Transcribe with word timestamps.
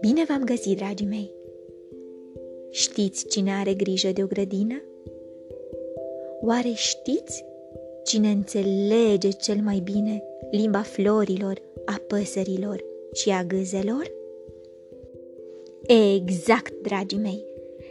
Bine 0.00 0.24
v-am 0.28 0.44
găsit, 0.44 0.76
dragii 0.76 1.06
mei! 1.06 1.30
Știți 2.70 3.26
cine 3.26 3.52
are 3.52 3.74
grijă 3.74 4.12
de 4.12 4.22
o 4.22 4.26
grădină? 4.26 4.82
Oare 6.40 6.72
știți 6.74 7.44
cine 8.04 8.30
înțelege 8.30 9.28
cel 9.28 9.60
mai 9.62 9.78
bine 9.78 10.22
limba 10.50 10.82
florilor, 10.82 11.62
a 11.84 12.00
păsărilor 12.06 12.84
și 13.12 13.30
a 13.30 13.44
gâzelor? 13.44 14.12
Exact, 16.16 16.72
dragii 16.82 17.18
mei, 17.18 17.44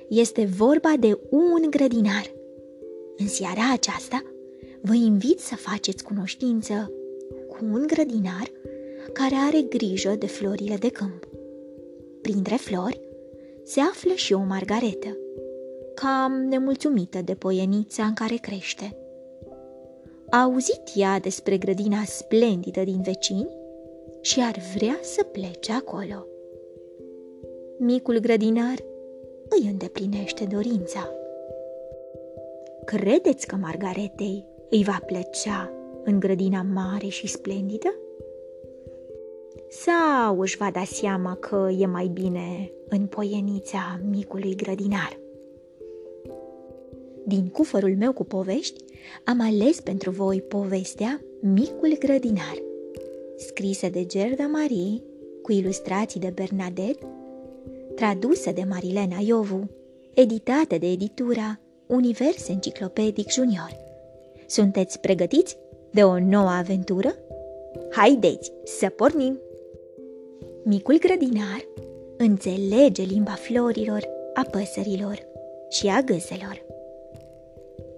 este 0.08 0.46
vorba 0.46 0.94
de 1.00 1.20
un 1.30 1.70
grădinar. 1.70 2.32
În 3.18 3.28
seara 3.28 3.72
aceasta 3.74 4.31
vă 4.82 4.94
invit 4.94 5.40
să 5.40 5.56
faceți 5.56 6.04
cunoștință 6.04 6.92
cu 7.50 7.58
un 7.66 7.88
grădinar 7.88 8.52
care 9.14 9.36
are 9.36 9.62
grijă 9.62 10.16
de 10.20 10.28
florile 10.28 10.76
de 10.76 10.90
câmp. 10.90 11.28
Printre 12.22 12.56
flori 12.56 13.02
se 13.64 13.80
află 13.80 14.14
și 14.14 14.34
o 14.34 14.40
margaretă, 14.40 15.18
cam 15.94 16.32
nemulțumită 16.50 17.22
de 17.22 17.34
poienița 17.34 18.04
în 18.04 18.14
care 18.14 18.36
crește. 18.36 18.96
A 20.30 20.42
auzit 20.42 20.82
ea 20.96 21.20
despre 21.20 21.58
grădina 21.58 22.04
splendidă 22.04 22.84
din 22.84 23.02
vecini 23.02 23.50
și 24.22 24.42
ar 24.42 24.56
vrea 24.76 25.00
să 25.02 25.24
plece 25.24 25.72
acolo. 25.72 26.26
Micul 27.78 28.20
grădinar 28.20 28.76
îi 29.50 29.68
îndeplinește 29.70 30.46
dorința. 30.46 31.10
Credeți 32.86 33.48
că 33.48 33.56
Margaretei 33.56 34.46
îi 34.72 34.84
va 34.84 35.00
plăcea 35.06 35.74
în 36.04 36.20
grădina 36.20 36.62
mare 36.74 37.08
și 37.08 37.28
splendidă? 37.28 37.96
Sau 39.70 40.40
își 40.40 40.58
va 40.58 40.70
da 40.74 40.84
seama 40.84 41.36
că 41.36 41.70
e 41.78 41.86
mai 41.86 42.08
bine 42.08 42.72
în 42.90 43.06
poienița 43.06 44.00
micului 44.10 44.56
grădinar? 44.56 45.20
Din 47.26 47.48
cufărul 47.48 47.96
meu 47.98 48.14
cu 48.14 48.24
povești, 48.24 48.84
am 49.24 49.42
ales 49.42 49.80
pentru 49.80 50.12
voi 50.12 50.42
povestea 50.42 51.22
Micul 51.42 51.96
grădinar, 52.00 52.62
scrisă 53.38 53.90
de 53.90 54.06
Gerda 54.06 54.48
Marie, 54.48 55.02
cu 55.42 55.52
ilustrații 55.52 56.20
de 56.20 56.32
Bernadette, 56.36 57.08
tradusă 57.96 58.52
de 58.52 58.64
Marilena 58.70 59.18
Iovu, 59.26 59.70
editată 60.14 60.78
de 60.78 60.88
editura 60.88 61.60
Univers 61.88 62.48
Enciclopedic 62.48 63.32
Junior. 63.32 63.91
Sunteți 64.52 65.00
pregătiți 65.00 65.58
de 65.92 66.04
o 66.04 66.20
nouă 66.20 66.50
aventură? 66.50 67.16
Haideți 67.92 68.52
să 68.64 68.90
pornim! 68.90 69.40
Micul 70.64 70.98
grădinar 71.00 71.68
înțelege 72.18 73.04
limba 73.04 73.32
florilor, 73.32 74.08
a 74.34 74.42
păsărilor 74.52 75.20
și 75.70 75.88
a 75.88 76.02
gâzelor. 76.02 76.66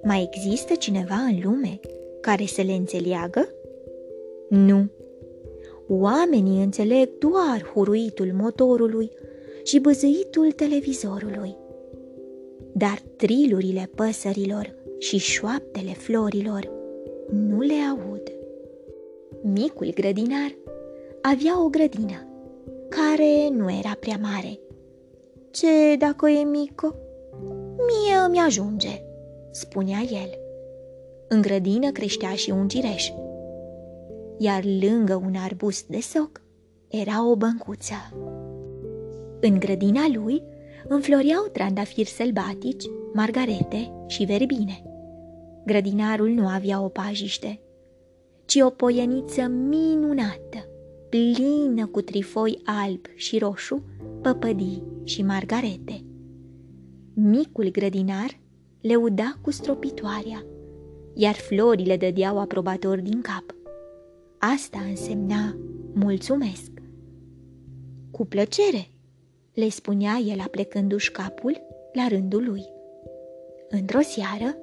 Mai 0.03 0.29
există 0.31 0.73
cineva 0.73 1.15
în 1.15 1.39
lume 1.43 1.79
care 2.21 2.45
să 2.45 2.61
le 2.61 2.73
înțeleagă? 2.73 3.49
Nu. 4.49 4.89
Oamenii 5.87 6.63
înțeleg 6.63 7.09
doar 7.17 7.71
huruitul 7.73 8.31
motorului 8.33 9.11
și 9.63 9.79
băzăitul 9.79 10.51
televizorului. 10.51 11.55
Dar 12.73 13.01
trilurile 13.15 13.89
păsărilor 13.95 14.81
și 14.97 15.17
șoaptele 15.17 15.93
florilor 15.93 16.71
nu 17.29 17.59
le 17.59 17.73
aud. 17.73 18.31
Micul 19.41 19.91
grădinar 19.93 20.55
avea 21.21 21.63
o 21.63 21.67
grădină 21.67 22.27
care 22.89 23.49
nu 23.51 23.71
era 23.71 23.97
prea 23.99 24.19
mare. 24.21 24.59
Ce 25.51 25.95
dacă 25.97 26.29
e 26.29 26.43
mică? 26.43 26.95
Mie 27.75 28.15
îmi 28.27 28.39
ajunge, 28.39 29.03
spunea 29.51 29.99
el. 29.99 30.37
În 31.27 31.41
grădină 31.41 31.91
creștea 31.91 32.33
și 32.33 32.49
un 32.49 32.67
cireș, 32.67 33.11
iar 34.37 34.63
lângă 34.81 35.15
un 35.15 35.35
arbust 35.35 35.85
de 35.87 35.99
soc 35.99 36.41
era 36.87 37.29
o 37.29 37.35
băncuță. 37.35 37.95
În 39.39 39.59
grădina 39.59 40.01
lui 40.13 40.43
înfloreau 40.87 41.43
trandafiri 41.51 42.09
sălbatici, 42.09 42.85
margarete 43.13 43.91
și 44.07 44.25
verbine. 44.25 44.83
Grădinarul 45.65 46.29
nu 46.29 46.47
avea 46.47 46.81
o 46.81 46.87
pajiște, 46.87 47.59
ci 48.45 48.55
o 48.55 48.69
poieniță 48.69 49.41
minunată, 49.47 50.67
plină 51.09 51.85
cu 51.85 52.01
trifoi 52.01 52.61
alb 52.63 53.05
și 53.15 53.37
roșu, 53.37 53.83
păpădii 54.21 54.83
și 55.03 55.23
margarete. 55.23 56.03
Micul 57.13 57.71
grădinar 57.71 58.39
le 58.81 58.95
uda 58.95 59.37
cu 59.41 59.51
stropitoarea, 59.51 60.45
iar 61.13 61.33
florile 61.33 61.97
dădeau 61.97 62.39
aprobator 62.39 62.99
din 62.99 63.21
cap. 63.21 63.55
Asta 64.37 64.79
însemna 64.89 65.57
mulțumesc. 65.93 66.71
Cu 68.11 68.25
plăcere, 68.25 68.87
le 69.53 69.69
spunea 69.69 70.21
el 70.27 70.39
aplecându-și 70.39 71.11
capul 71.11 71.61
la 71.93 72.07
rândul 72.07 72.43
lui. 72.45 72.65
Într-o 73.69 74.01
seară, 74.01 74.57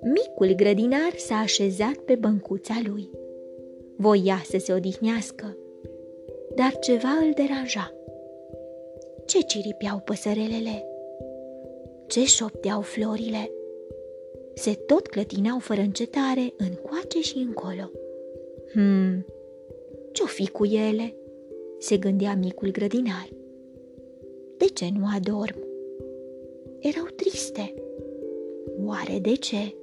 micul 0.00 0.54
grădinar 0.54 1.12
s-a 1.16 1.34
așezat 1.34 1.94
pe 1.94 2.14
băncuța 2.14 2.74
lui. 2.84 3.10
Voia 3.96 4.42
să 4.44 4.58
se 4.58 4.72
odihnească, 4.72 5.56
dar 6.54 6.78
ceva 6.78 7.08
îl 7.08 7.32
deranja. 7.34 7.94
Ce 9.26 9.40
ciripeau 9.40 9.98
păsărelele? 9.98 10.86
Ce 12.06 12.24
șopteau 12.24 12.80
florile? 12.80 13.50
Se 14.54 14.72
tot 14.72 15.06
clătineau 15.06 15.58
fără 15.58 15.80
încetare 15.80 16.52
încoace 16.56 17.20
și 17.20 17.36
încolo. 17.38 17.90
Hmm, 18.72 19.26
ce-o 20.12 20.26
fi 20.26 20.48
cu 20.48 20.64
ele? 20.64 21.14
se 21.78 21.96
gândea 21.96 22.34
micul 22.34 22.70
grădinar. 22.70 23.28
De 24.56 24.64
ce 24.64 24.88
nu 24.98 25.04
adorm? 25.16 25.56
Erau 26.78 27.04
triste. 27.16 27.74
Oare 28.84 29.18
de 29.18 29.34
ce? 29.34 29.74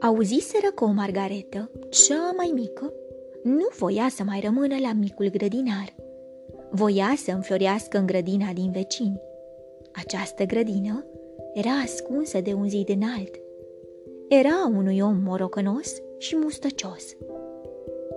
Auziseră 0.00 0.70
că 0.74 0.84
o 0.84 0.90
margaretă, 0.90 1.70
cea 1.88 2.32
mai 2.36 2.50
mică, 2.54 2.92
nu 3.42 3.66
voia 3.78 4.08
să 4.10 4.22
mai 4.22 4.40
rămână 4.44 4.74
la 4.80 4.92
micul 4.92 5.30
grădinar. 5.30 5.94
Voia 6.70 7.14
să 7.16 7.30
înflorească 7.30 7.98
în 7.98 8.06
grădina 8.06 8.52
din 8.52 8.70
vecini. 8.70 9.20
Această 9.92 10.44
grădină 10.44 11.06
era 11.54 11.70
ascunsă 11.70 12.40
de 12.40 12.52
un 12.52 12.68
zid 12.68 12.88
înalt. 12.88 13.40
Era 14.28 14.70
unui 14.76 15.00
om 15.00 15.20
morocănos 15.24 16.02
și 16.18 16.36
mustăcios. 16.36 17.16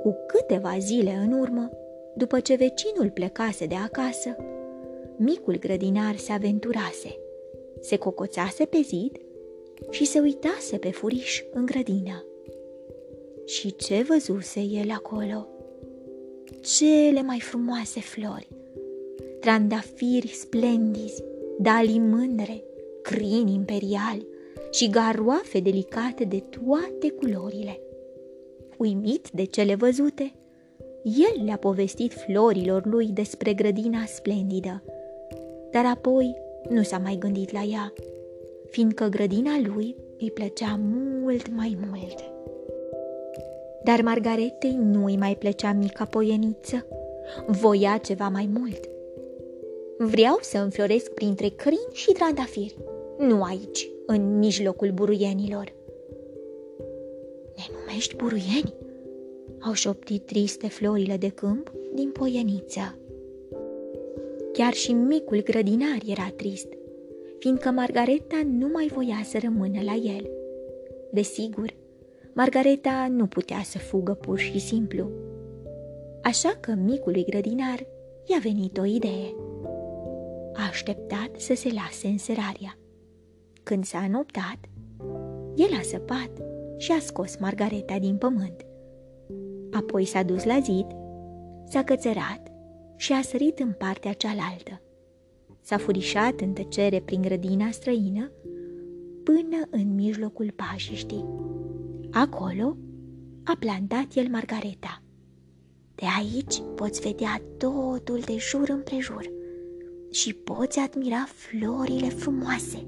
Cu 0.02 0.16
câteva 0.28 0.76
zile 0.80 1.12
în 1.12 1.40
urmă, 1.40 1.70
după 2.16 2.40
ce 2.40 2.56
vecinul 2.56 3.10
plecase 3.10 3.66
de 3.66 3.76
acasă, 3.76 4.36
micul 5.18 5.58
grădinar 5.60 6.18
se 6.18 6.32
aventurase, 6.32 7.20
se 7.80 7.98
cocoțase 7.98 8.66
pe 8.66 8.82
zid 8.82 9.18
și 9.90 10.06
se 10.06 10.20
uitase 10.20 10.78
pe 10.78 10.92
furiș 10.92 11.44
în 11.54 11.66
grădină. 11.66 12.26
Și 13.46 13.76
ce 13.76 14.06
văzuse 14.08 14.60
el 14.60 14.92
acolo? 14.92 15.48
Cele 16.62 17.22
mai 17.22 17.40
frumoase 17.40 18.00
flori, 18.00 18.48
trandafiri 19.40 20.28
splendizi, 20.28 21.24
dalii 21.60 22.00
mândre, 22.00 22.64
crini 23.02 23.54
imperiali 23.54 24.28
și 24.72 24.90
garoafe 24.90 25.60
delicate 25.60 26.24
de 26.24 26.40
toate 26.40 27.10
culorile. 27.10 27.80
Uimit 28.78 29.30
de 29.32 29.44
cele 29.44 29.76
văzute, 29.76 30.34
el 31.04 31.44
le-a 31.46 31.58
povestit 31.58 32.14
florilor 32.14 32.86
lui 32.86 33.08
despre 33.08 33.54
grădina 33.54 34.06
splendidă 34.06 34.84
dar 35.72 35.86
apoi 35.86 36.36
nu 36.70 36.82
s-a 36.82 36.98
mai 36.98 37.16
gândit 37.20 37.52
la 37.52 37.62
ea, 37.62 37.94
fiindcă 38.70 39.06
grădina 39.06 39.60
lui 39.60 39.96
îi 40.20 40.32
plăcea 40.32 40.80
mult 41.22 41.56
mai 41.56 41.78
mult. 41.90 42.24
Dar 43.84 44.02
Margaretei 44.02 44.78
nu 44.82 45.06
îi 45.06 45.18
mai 45.18 45.36
plăcea 45.36 45.74
mica 45.74 46.06
poieniță, 46.06 46.86
voia 47.48 47.98
ceva 47.98 48.30
mai 48.30 48.50
mult. 48.54 48.90
Vreau 49.98 50.38
să 50.42 50.58
înfloresc 50.58 51.12
printre 51.12 51.48
crini 51.48 51.88
și 51.92 52.12
trandafiri, 52.12 52.78
nu 53.18 53.44
aici, 53.44 53.90
în 54.06 54.38
mijlocul 54.38 54.92
buruienilor. 54.92 55.74
Ne 57.56 57.64
numești 57.80 58.16
buruieni? 58.16 58.74
Au 59.60 59.74
șoptit 59.74 60.26
triste 60.26 60.68
florile 60.68 61.18
de 61.18 61.30
câmp 61.30 61.72
din 61.94 62.12
poieniță. 62.12 62.98
Chiar 64.58 64.74
și 64.74 64.94
micul 64.94 65.44
grădinar 65.44 65.98
era 66.06 66.34
trist, 66.36 66.68
fiindcă 67.40 67.72
Margareta 67.72 68.42
nu 68.46 68.68
mai 68.68 68.92
voia 68.94 69.22
să 69.24 69.40
rămână 69.42 69.82
la 69.82 69.94
el. 69.94 70.30
Desigur, 71.12 71.74
Margareta 72.34 73.08
nu 73.10 73.28
putea 73.28 73.62
să 73.64 73.78
fugă 73.78 74.14
pur 74.14 74.38
și 74.38 74.60
simplu. 74.60 75.10
Așa 76.24 76.58
că 76.60 76.74
micului 76.74 77.26
grădinar 77.26 77.88
i-a 78.26 78.40
venit 78.42 78.78
o 78.78 78.86
idee. 78.86 79.36
A 80.54 80.68
așteptat 80.70 81.30
să 81.36 81.56
se 81.56 81.70
lase 81.74 82.08
înserarea. 82.08 82.78
Când 83.64 83.86
s-a 83.86 84.00
înoptat, 84.00 84.60
el 85.56 85.70
a 85.80 85.82
săpat 85.82 86.32
și 86.78 86.92
a 86.92 87.00
scos 87.00 87.36
Margareta 87.36 88.00
din 88.00 88.16
pământ. 88.16 88.66
Apoi 89.72 90.06
s-a 90.06 90.24
dus 90.24 90.44
la 90.44 90.60
zid, 90.60 90.88
s-a 91.70 91.84
cățărat 91.84 92.47
și 92.98 93.14
a 93.14 93.22
sărit 93.22 93.60
în 93.60 93.72
partea 93.72 94.14
cealaltă. 94.14 94.82
S-a 95.62 95.78
furișat 95.78 96.40
în 96.40 96.54
tăcere 96.54 97.02
prin 97.02 97.22
grădina 97.22 97.72
străină 97.72 98.32
până 99.24 99.68
în 99.70 99.96
mijlocul 99.96 100.54
pajiștii. 100.56 101.26
Acolo 102.12 102.78
a 103.44 103.56
plantat 103.60 104.06
el 104.14 104.28
Margareta. 104.30 105.02
De 105.96 106.06
aici 106.18 106.62
poți 106.76 107.02
vedea 107.02 107.42
totul 107.58 108.20
de 108.26 108.36
jur 108.38 108.70
împrejur 108.70 109.32
și 110.12 110.34
poți 110.34 110.80
admira 110.80 111.28
florile 111.34 112.08
frumoase, 112.08 112.88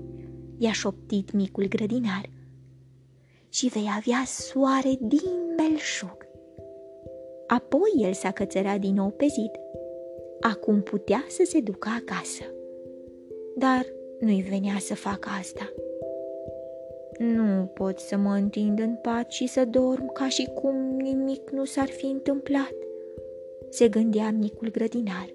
i-a 0.58 0.72
șoptit 0.72 1.32
micul 1.32 1.68
grădinar. 1.68 2.30
Și 3.50 3.68
vei 3.68 3.90
avea 3.98 4.24
soare 4.26 4.98
din 5.02 5.56
belșug. 5.56 6.18
Apoi 7.48 7.92
el 7.98 8.14
s-a 8.14 8.32
cățărat 8.32 8.80
din 8.80 8.94
nou 8.94 9.10
pe 9.10 9.26
zid. 9.26 9.52
Acum 10.40 10.82
putea 10.82 11.26
să 11.28 11.44
se 11.46 11.60
ducă 11.60 11.90
acasă. 12.02 12.44
Dar 13.56 13.86
nu-i 14.20 14.46
venea 14.50 14.78
să 14.80 14.96
facă 14.96 15.30
asta. 15.40 15.74
Nu 17.18 17.66
pot 17.74 18.00
să 18.00 18.18
mă 18.18 18.34
întind 18.34 18.80
în 18.80 18.96
pat 19.02 19.32
și 19.32 19.48
să 19.48 19.66
dorm 19.66 20.14
ca 20.14 20.30
și 20.30 20.50
cum 20.54 20.76
nimic 20.98 21.50
nu 21.50 21.66
s-ar 21.66 21.88
fi 21.88 22.06
întâmplat, 22.06 22.74
se 23.70 23.88
gândea 23.88 24.32
micul 24.32 24.72
grădinar. 24.72 25.34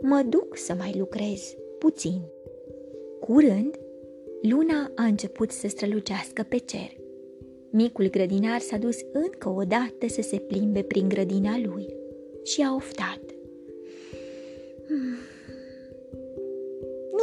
Mă 0.00 0.22
duc 0.28 0.56
să 0.56 0.74
mai 0.74 0.94
lucrez 0.98 1.56
puțin. 1.78 2.20
Curând, 3.20 3.78
luna 4.42 4.92
a 4.94 5.04
început 5.04 5.50
să 5.50 5.68
strălucească 5.68 6.42
pe 6.48 6.56
cer. 6.56 6.96
Micul 7.70 8.10
grădinar 8.10 8.60
s-a 8.60 8.76
dus 8.76 8.98
încă 9.12 9.48
o 9.48 9.62
dată 9.62 10.08
să 10.08 10.22
se 10.22 10.36
plimbe 10.36 10.82
prin 10.82 11.08
grădina 11.08 11.58
lui 11.58 11.96
și 12.42 12.62
a 12.62 12.74
oftat. 12.74 13.20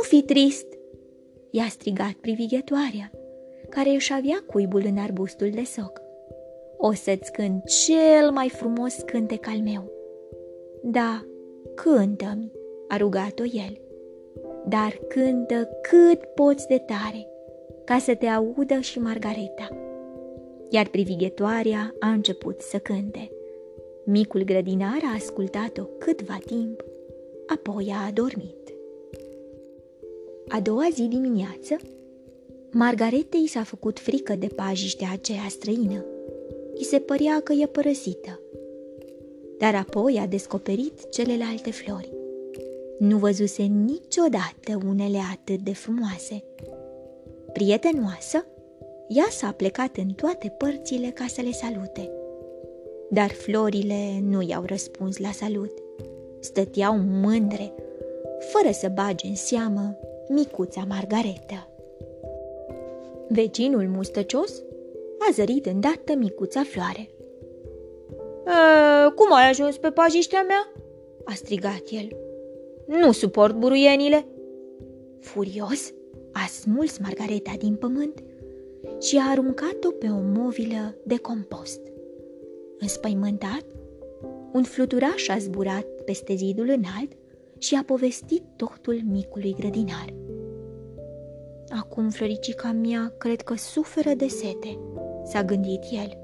Fi 0.05 0.21
trist, 0.21 0.67
i-a 1.51 1.67
strigat 1.69 2.11
privighetoarea 2.11 3.11
care 3.69 3.89
își 3.89 4.13
avea 4.13 4.43
cuibul 4.47 4.81
în 4.85 4.97
arbustul 4.97 5.49
de 5.49 5.63
soc. 5.63 6.01
O 6.77 6.93
să-ți 6.93 7.31
cânt 7.31 7.63
cel 7.63 8.31
mai 8.31 8.49
frumos 8.49 8.95
cântec 9.05 9.47
al 9.47 9.59
meu. 9.63 9.91
Da, 10.83 11.25
cântă-mi, 11.75 12.51
a 12.87 12.97
rugat-o 12.97 13.43
el, 13.43 13.81
dar 14.67 14.99
cântă 15.07 15.69
cât 15.81 16.23
poți 16.23 16.67
de 16.67 16.77
tare, 16.77 17.27
ca 17.83 17.97
să 17.97 18.15
te 18.15 18.25
audă 18.25 18.79
și 18.79 18.99
Margareta. 18.99 19.69
Iar 20.69 20.87
privighetoarea 20.87 21.95
a 21.99 22.07
început 22.07 22.61
să 22.61 22.77
cânte. 22.77 23.31
Micul 24.03 24.43
grădinar 24.43 24.99
a 25.03 25.15
ascultat-o 25.15 25.83
câtva 25.83 26.37
timp, 26.45 26.83
apoi 27.47 27.93
a 27.93 28.05
adormit. 28.05 28.74
A 30.55 30.59
doua 30.59 30.87
zi 30.93 31.01
dimineață, 31.01 31.75
Margaretei 32.71 33.47
s-a 33.47 33.63
făcut 33.63 33.99
frică 33.99 34.35
de 34.35 34.47
pajiștea 34.47 35.07
aceea 35.11 35.45
străină. 35.49 36.05
I 36.77 36.83
se 36.83 36.99
părea 36.99 37.41
că 37.43 37.53
e 37.53 37.65
părăsită. 37.65 38.39
Dar 39.57 39.75
apoi 39.75 40.17
a 40.21 40.27
descoperit 40.27 41.09
celelalte 41.09 41.71
flori. 41.71 42.13
Nu 42.99 43.17
văzuse 43.17 43.63
niciodată 43.63 44.79
unele 44.87 45.19
atât 45.31 45.59
de 45.59 45.73
frumoase. 45.73 46.43
Prietenoasă, 47.53 48.45
ea 49.07 49.27
s-a 49.29 49.51
plecat 49.51 49.97
în 49.97 50.09
toate 50.09 50.55
părțile 50.57 51.07
ca 51.07 51.25
să 51.27 51.41
le 51.41 51.51
salute. 51.51 52.11
Dar 53.09 53.29
florile 53.29 54.19
nu 54.21 54.41
i-au 54.41 54.63
răspuns 54.65 55.17
la 55.17 55.31
salut. 55.31 55.71
Stăteau 56.39 56.97
mândre, 56.97 57.73
fără 58.39 58.73
să 58.73 58.91
bage 58.93 59.27
în 59.27 59.35
seamă 59.35 59.97
micuța 60.29 60.83
Margareta. 60.87 61.69
Vecinul 63.27 63.87
mustăcios 63.87 64.61
a 65.19 65.31
zărit 65.31 65.65
îndată 65.65 66.15
micuța 66.15 66.63
floare. 66.63 67.09
E, 68.45 69.11
cum 69.15 69.33
ai 69.33 69.49
ajuns 69.49 69.77
pe 69.77 69.89
pajiștea 69.89 70.41
mea?" 70.41 70.71
a 71.23 71.33
strigat 71.33 71.83
el. 71.89 72.07
Nu 72.85 73.11
suport 73.11 73.55
buruienile!" 73.55 74.25
Furios, 75.19 75.93
a 76.31 76.45
smuls 76.47 76.97
Margareta 76.97 77.53
din 77.57 77.75
pământ 77.75 78.23
și 79.01 79.17
a 79.17 79.29
aruncat-o 79.29 79.91
pe 79.91 80.07
o 80.07 80.19
movilă 80.19 80.95
de 81.03 81.17
compost. 81.17 81.81
Înspăimântat, 82.79 83.65
un 84.51 84.63
fluturaș 84.63 85.27
a 85.27 85.37
zburat 85.37 85.85
peste 86.05 86.35
zidul 86.35 86.69
înalt 86.69 87.11
și 87.65 87.75
a 87.75 87.83
povestit 87.83 88.43
totul 88.55 89.01
micului 89.05 89.55
grădinar. 89.59 90.13
Acum 91.69 92.09
floricica 92.09 92.71
mea 92.71 93.13
cred 93.17 93.41
că 93.41 93.55
suferă 93.55 94.13
de 94.13 94.27
sete, 94.27 94.79
s-a 95.23 95.43
gândit 95.43 95.81
el. 95.91 96.17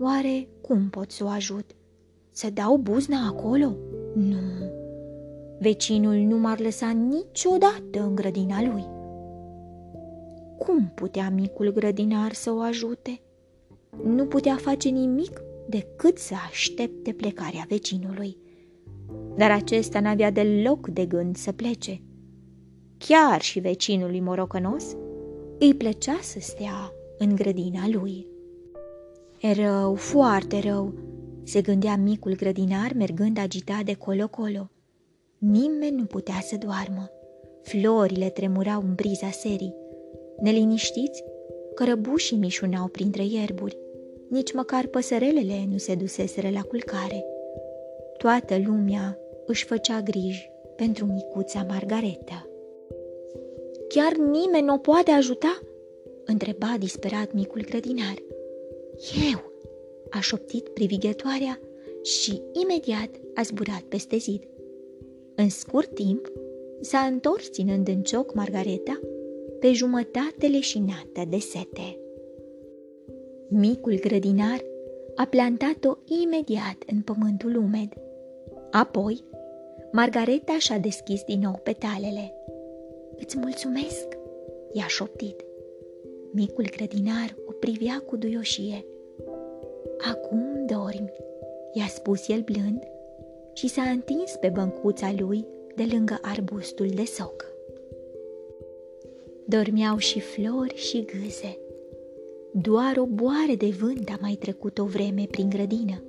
Oare 0.00 0.48
cum 0.60 0.90
pot 0.90 1.10
să 1.10 1.24
o 1.24 1.28
ajut? 1.28 1.70
Să 2.30 2.50
dau 2.50 2.76
buzna 2.76 3.26
acolo? 3.26 3.76
Nu. 4.14 4.72
Vecinul 5.58 6.14
nu 6.14 6.38
m-ar 6.38 6.60
lăsa 6.60 6.90
niciodată 6.90 8.02
în 8.02 8.14
grădina 8.14 8.62
lui. 8.62 8.84
Cum 10.58 10.92
putea 10.94 11.30
micul 11.30 11.72
grădinar 11.72 12.32
să 12.32 12.52
o 12.52 12.60
ajute? 12.60 13.20
Nu 14.04 14.26
putea 14.26 14.56
face 14.56 14.88
nimic 14.88 15.42
decât 15.68 16.18
să 16.18 16.34
aștepte 16.50 17.12
plecarea 17.12 17.64
vecinului. 17.68 18.43
Dar 19.36 19.50
acesta 19.50 20.00
n-avea 20.00 20.30
deloc 20.30 20.88
de 20.88 21.06
gând 21.06 21.36
să 21.36 21.52
plece– 21.52 22.00
chiar 23.06 23.40
și 23.40 23.60
vecinului 23.60 24.20
morocănos, 24.20 24.96
îi 25.58 25.74
plăcea 25.74 26.18
să 26.22 26.38
stea 26.40 26.92
în 27.18 27.34
grădina 27.34 27.88
lui. 27.92 28.26
E 29.40 29.52
rău, 29.52 29.94
foarte 29.94 30.60
rău, 30.60 30.92
se 31.42 31.60
gândea 31.60 31.96
micul 31.96 32.36
grădinar 32.36 32.92
mergând 32.96 33.38
agitat 33.38 33.82
de 33.84 33.94
colo-colo. 33.94 34.70
Nimeni 35.38 35.96
nu 35.96 36.04
putea 36.04 36.40
să 36.42 36.56
doarmă. 36.56 37.10
Florile 37.62 38.28
tremurau 38.28 38.80
în 38.80 38.94
briza 38.94 39.30
serii. 39.30 39.74
Neliniștiți, 40.40 41.24
cărăbușii 41.74 42.36
mișunau 42.36 42.88
printre 42.88 43.24
ierburi. 43.24 43.78
Nici 44.30 44.52
măcar 44.52 44.86
păsărelele 44.86 45.66
nu 45.70 45.76
se 45.76 45.94
duseseră 45.94 46.50
la 46.50 46.60
culcare. 46.60 47.24
Toată 48.18 48.58
lumea 48.64 49.18
își 49.46 49.64
făcea 49.64 50.00
griji 50.00 50.50
pentru 50.76 51.06
micuța 51.06 51.62
Margareta. 51.68 52.48
Chiar 53.88 54.16
nimeni 54.16 54.66
nu 54.66 54.74
o 54.74 54.78
poate 54.78 55.10
ajuta?" 55.10 55.60
întreba 56.24 56.76
disperat 56.78 57.32
micul 57.32 57.64
grădinar. 57.68 58.14
Eu!" 59.30 59.52
a 60.10 60.20
șoptit 60.20 60.68
privighetoarea 60.68 61.60
și 62.02 62.42
imediat 62.52 63.10
a 63.34 63.42
zburat 63.42 63.80
peste 63.80 64.16
zid. 64.16 64.42
În 65.34 65.48
scurt 65.48 65.94
timp, 65.94 66.32
s-a 66.80 66.98
întors 66.98 67.50
ținând 67.50 67.88
în 67.88 68.02
cioc 68.02 68.34
Margareta 68.34 69.00
pe 69.60 69.72
jumătate 69.72 70.46
leșinată 70.46 71.22
de 71.28 71.38
sete. 71.38 71.98
Micul 73.48 73.98
grădinar 74.00 74.64
a 75.14 75.24
plantat-o 75.24 75.96
imediat 76.22 76.76
în 76.86 77.00
pământul 77.00 77.56
umed. 77.56 77.88
Apoi, 78.70 79.24
Margareta 79.96 80.58
și-a 80.58 80.78
deschis 80.78 81.22
din 81.22 81.40
nou 81.40 81.60
petalele. 81.62 82.34
Îți 83.16 83.38
mulțumesc, 83.38 84.06
i-a 84.72 84.86
șoptit. 84.86 85.44
Micul 86.30 86.68
grădinar 86.76 87.36
o 87.46 87.52
privea 87.52 88.02
cu 88.06 88.16
duioșie. 88.16 88.84
Acum 90.12 90.66
dormi, 90.66 91.12
i-a 91.72 91.86
spus 91.86 92.28
el 92.28 92.40
blând 92.40 92.82
și 93.52 93.68
s-a 93.68 93.82
întins 93.82 94.36
pe 94.40 94.48
băncuța 94.48 95.12
lui 95.18 95.46
de 95.74 95.86
lângă 95.92 96.18
arbustul 96.22 96.88
de 96.88 97.04
soc. 97.04 97.44
Dormeau 99.44 99.96
și 99.96 100.20
flori 100.20 100.76
și 100.76 101.04
gâze. 101.04 101.58
Doar 102.52 102.96
o 102.96 103.06
boare 103.06 103.54
de 103.56 103.68
vânt 103.80 104.08
a 104.08 104.18
mai 104.20 104.34
trecut 104.34 104.78
o 104.78 104.84
vreme 104.84 105.26
prin 105.30 105.48
grădină, 105.48 106.02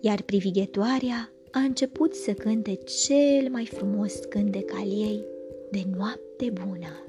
iar 0.00 0.22
privighetoarea 0.22 1.32
a 1.50 1.58
început 1.58 2.14
să 2.14 2.32
cânte 2.32 2.74
cel 2.74 3.48
mai 3.50 3.66
frumos 3.66 4.14
cântec 4.28 4.72
al 4.74 4.86
ei 4.86 5.24
de 5.70 5.82
noapte 5.96 6.50
bună. 6.50 7.04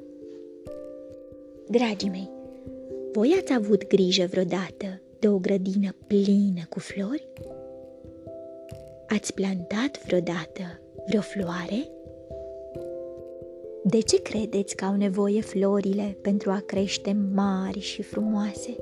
Dragii 1.67 2.10
mei, 2.10 2.29
Voi 3.12 3.38
ați 3.41 3.53
avut 3.53 3.88
grijă 3.88 4.25
vreodată 4.29 5.01
de 5.19 5.27
o 5.27 5.38
grădină 5.38 5.96
plină 6.08 6.62
cu 6.69 6.79
flori? 6.79 7.27
Ați 9.08 9.34
plantat 9.34 10.05
vreodată 10.05 10.79
vreo 11.08 11.22
floare? 11.22 11.89
De 13.84 14.00
ce 14.00 14.22
credeți 14.22 14.75
că 14.75 14.86
au 14.86 14.96
nevoie 14.96 15.41
florile 15.41 16.17
pentru 16.22 16.51
a 16.51 16.63
crește 16.65 17.17
mari 17.34 17.79
și 17.79 18.01
frumoase? 18.01 18.75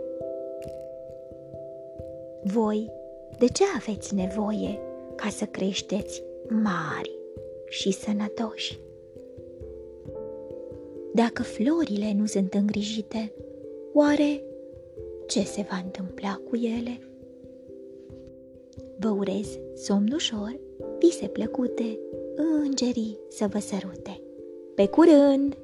Voi, 2.43 2.91
de 3.39 3.47
ce 3.47 3.63
aveți 3.75 4.15
nevoie 4.15 4.79
ca 5.17 5.29
să 5.29 5.45
creșteți 5.45 6.23
mari 6.49 7.19
și 7.67 7.91
sănătoși? 7.91 8.79
Dacă 11.13 11.43
florile 11.43 12.13
nu 12.17 12.25
sunt 12.25 12.53
îngrijite, 12.53 13.33
oare 13.93 14.43
ce 15.27 15.43
se 15.43 15.65
va 15.69 15.81
întâmpla 15.83 16.41
cu 16.49 16.55
ele? 16.55 17.01
Vă 18.99 19.09
urez 19.09 19.59
somn 19.75 20.11
ușor, 20.13 20.59
vise 20.99 21.27
plăcute, 21.27 21.99
îngerii 22.63 23.19
să 23.29 23.47
vă 23.47 23.59
sărute. 23.59 24.21
Pe 24.75 24.87
curând! 24.87 25.57